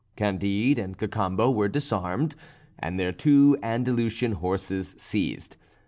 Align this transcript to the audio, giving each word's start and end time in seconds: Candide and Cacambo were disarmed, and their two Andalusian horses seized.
Candide 0.15 0.79
and 0.79 0.97
Cacambo 0.97 1.51
were 1.51 1.67
disarmed, 1.67 2.33
and 2.79 2.99
their 2.99 3.11
two 3.11 3.55
Andalusian 3.61 4.31
horses 4.31 4.95
seized. 4.97 5.57